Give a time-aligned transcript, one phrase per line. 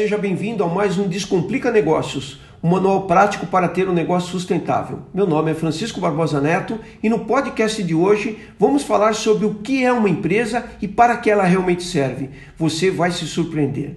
[0.00, 5.00] seja bem-vindo a mais um Descomplica Negócios, um manual prático para ter um negócio sustentável.
[5.12, 9.56] Meu nome é Francisco Barbosa Neto e no podcast de hoje vamos falar sobre o
[9.56, 12.30] que é uma empresa e para que ela realmente serve.
[12.56, 13.96] Você vai se surpreender.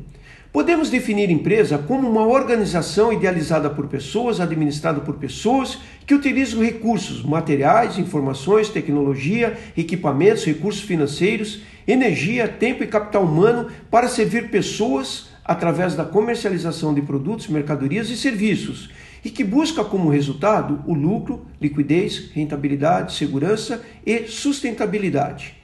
[0.51, 7.23] Podemos definir empresa como uma organização idealizada por pessoas, administrada por pessoas que utilizam recursos
[7.23, 15.95] materiais, informações, tecnologia, equipamentos, recursos financeiros, energia, tempo e capital humano para servir pessoas através
[15.95, 18.89] da comercialização de produtos, mercadorias e serviços
[19.23, 25.55] e que busca como resultado o lucro, liquidez, rentabilidade, segurança e sustentabilidade.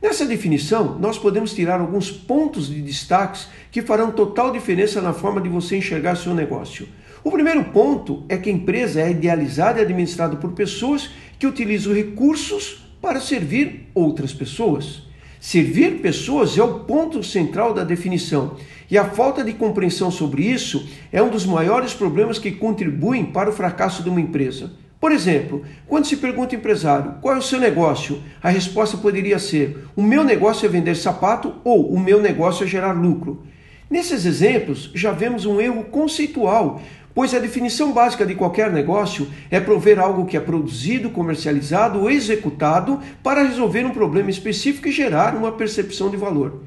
[0.00, 5.40] Nessa definição, nós podemos tirar alguns pontos de destaques que farão total diferença na forma
[5.40, 6.88] de você enxergar seu negócio.
[7.22, 11.94] O primeiro ponto é que a empresa é idealizada e administrada por pessoas que utilizam
[11.94, 15.02] recursos para servir outras pessoas.
[15.44, 18.54] Servir pessoas é o ponto central da definição,
[18.88, 23.50] e a falta de compreensão sobre isso é um dos maiores problemas que contribuem para
[23.50, 24.70] o fracasso de uma empresa.
[25.00, 29.40] Por exemplo, quando se pergunta ao empresário qual é o seu negócio, a resposta poderia
[29.40, 33.42] ser: o meu negócio é vender sapato ou o meu negócio é gerar lucro.
[33.90, 36.80] Nesses exemplos, já vemos um erro conceitual,
[37.14, 42.10] pois a definição básica de qualquer negócio é prover algo que é produzido, comercializado ou
[42.10, 46.62] executado para resolver um problema específico e gerar uma percepção de valor.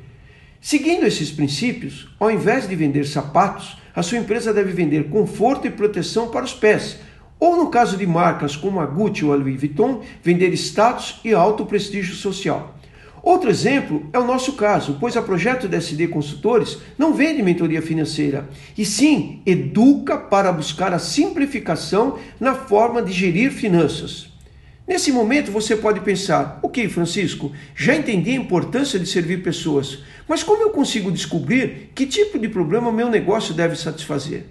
[0.61, 5.71] Seguindo esses princípios, ao invés de vender sapatos, a sua empresa deve vender conforto e
[5.71, 6.97] proteção para os pés
[7.39, 11.33] ou, no caso de marcas como a Gucci ou a Louis Vuitton, vender status e
[11.33, 12.75] alto prestígio social.
[13.25, 18.47] Outro exemplo é o nosso caso, pois a Projeto DSD Consultores não vende mentoria financeira,
[18.77, 24.27] e sim educa para buscar a simplificação na forma de gerir finanças.
[24.87, 30.43] Nesse momento você pode pensar: ok, Francisco, já entendi a importância de servir pessoas, mas
[30.43, 34.43] como eu consigo descobrir que tipo de problema meu negócio deve satisfazer?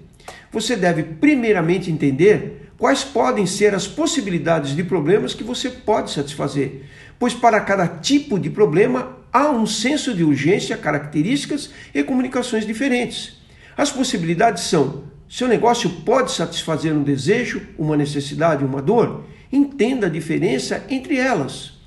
[0.50, 6.82] Você deve primeiramente entender quais podem ser as possibilidades de problemas que você pode satisfazer,
[7.18, 13.38] pois para cada tipo de problema há um senso de urgência, características e comunicações diferentes.
[13.74, 19.24] As possibilidades são: seu negócio pode satisfazer um desejo, uma necessidade, uma dor?
[19.50, 21.80] Entenda a diferença entre elas.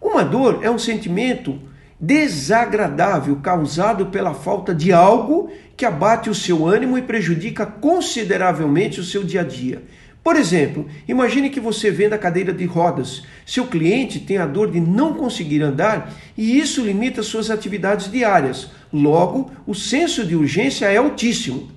[0.00, 1.58] Uma dor é um sentimento
[1.98, 9.04] desagradável causado pela falta de algo que abate o seu ânimo e prejudica consideravelmente o
[9.04, 9.82] seu dia a dia.
[10.24, 13.24] Por exemplo, imagine que você venda cadeira de rodas.
[13.44, 18.70] Seu cliente tem a dor de não conseguir andar e isso limita suas atividades diárias.
[18.90, 21.68] Logo, o senso de urgência é altíssimo.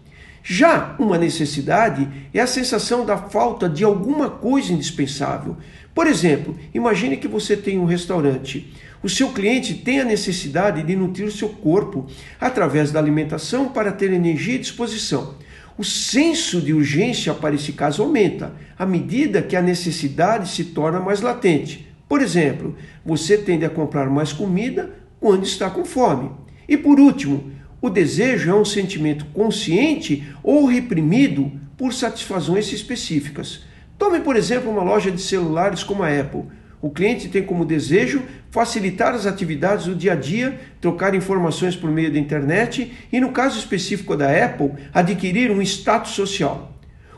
[0.42, 5.58] Já uma necessidade é a sensação da falta de alguma coisa indispensável.
[5.94, 8.74] Por exemplo, imagine que você tem um restaurante.
[9.04, 12.08] O seu cliente tem a necessidade de nutrir seu corpo
[12.40, 15.36] através da alimentação para ter energia e disposição
[15.78, 21.00] o senso de urgência para esse caso aumenta à medida que a necessidade se torna
[21.00, 21.88] mais latente.
[22.10, 26.32] Por exemplo, você tende a comprar mais comida quando está com fome.
[26.68, 27.52] E por último,
[27.82, 33.64] o desejo é um sentimento consciente ou reprimido por satisfações específicas.
[33.98, 36.46] Tome, por exemplo, uma loja de celulares como a Apple.
[36.82, 38.22] O cliente tem como desejo
[38.52, 43.32] facilitar as atividades do dia a dia, trocar informações por meio da internet e, no
[43.32, 46.74] caso específico da Apple, adquirir um status social.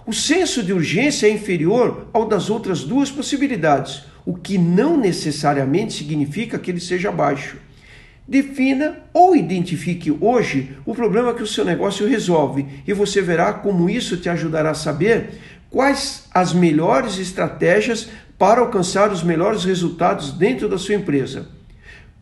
[0.05, 5.93] O senso de urgência é inferior ao das outras duas possibilidades, o que não necessariamente
[5.93, 7.57] significa que ele seja baixo.
[8.27, 13.89] Defina ou identifique hoje o problema que o seu negócio resolve e você verá como
[13.89, 15.31] isso te ajudará a saber
[15.69, 18.09] quais as melhores estratégias
[18.39, 21.49] para alcançar os melhores resultados dentro da sua empresa.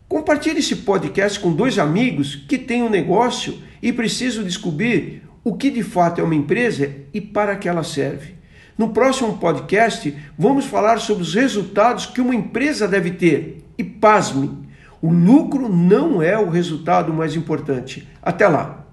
[0.09, 5.69] Compartilhe esse podcast com dois amigos que têm um negócio e precisam descobrir o que
[5.69, 8.35] de fato é uma empresa e para que ela serve.
[8.75, 13.63] No próximo podcast, vamos falar sobre os resultados que uma empresa deve ter.
[13.77, 14.67] E pasme,
[15.01, 18.07] o lucro não é o resultado mais importante.
[18.23, 18.86] Até lá!